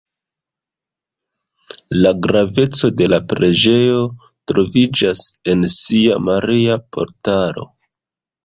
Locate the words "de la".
3.01-3.19